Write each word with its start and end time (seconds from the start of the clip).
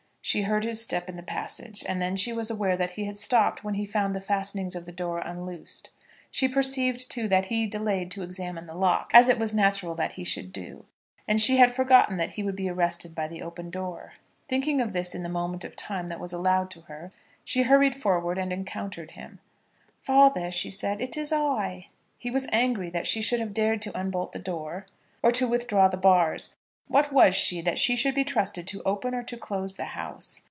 She 0.23 0.43
heard 0.43 0.63
his 0.63 0.81
step 0.81 1.09
in 1.09 1.15
the 1.17 1.23
passage, 1.23 1.83
and 1.89 2.01
then 2.01 2.15
she 2.15 2.31
was 2.31 2.49
aware 2.49 2.77
that 2.77 2.91
he 2.91 3.03
had 3.03 3.17
stopped 3.17 3.65
when 3.65 3.73
he 3.73 3.85
found 3.85 4.15
the 4.15 4.21
fastenings 4.21 4.75
of 4.75 4.85
the 4.85 4.91
door 4.93 5.19
unloosed. 5.19 5.89
She 6.29 6.47
perceived 6.47 7.09
too 7.11 7.27
that 7.27 7.47
he 7.47 7.65
delayed 7.67 8.11
to 8.11 8.23
examine 8.23 8.65
the 8.65 8.75
lock, 8.75 9.11
as 9.13 9.27
it 9.27 9.37
was 9.37 9.53
natural 9.53 9.93
that 9.95 10.13
he 10.13 10.23
should 10.23 10.53
do; 10.53 10.85
and 11.27 11.41
she 11.41 11.57
had 11.57 11.73
forgotten 11.73 12.15
that 12.15 12.31
he 12.33 12.43
would 12.43 12.55
be 12.55 12.69
arrested 12.69 13.13
by 13.13 13.27
the 13.27 13.41
open 13.41 13.69
door. 13.71 14.13
Thinking 14.47 14.79
of 14.79 14.93
this 14.93 15.13
in 15.13 15.23
the 15.23 15.27
moment 15.27 15.65
of 15.65 15.75
time 15.75 16.07
that 16.07 16.19
was 16.19 16.31
allowed 16.31 16.71
to 16.71 16.81
her, 16.81 17.11
she 17.43 17.63
hurried 17.63 17.95
forward 17.95 18.37
and 18.37 18.53
encountered 18.53 19.11
him. 19.11 19.39
"Father," 20.01 20.49
she 20.49 20.69
said; 20.69 21.01
"it 21.01 21.17
is 21.17 21.33
I." 21.33 21.87
He 22.17 22.31
was 22.31 22.47
angry 22.53 22.89
that 22.91 23.07
she 23.07 23.21
should 23.21 23.41
have 23.41 23.53
dared 23.55 23.81
to 23.81 23.97
unbolt 23.99 24.31
the 24.31 24.39
door, 24.39 24.85
or 25.21 25.31
to 25.33 25.45
withdraw 25.47 25.89
the 25.89 25.97
bars. 25.97 26.55
What 26.87 27.13
was 27.13 27.33
she, 27.33 27.61
that 27.61 27.77
she 27.77 27.95
should 27.95 28.13
be 28.15 28.25
trusted 28.25 28.67
to 28.67 28.83
open 28.83 29.15
or 29.15 29.23
to 29.23 29.37
close 29.37 29.77
the 29.77 29.85
house? 29.85 30.39